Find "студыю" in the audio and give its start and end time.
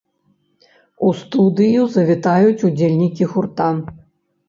1.19-1.81